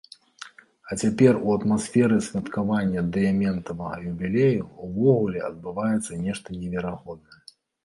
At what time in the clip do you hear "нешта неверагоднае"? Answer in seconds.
6.27-7.41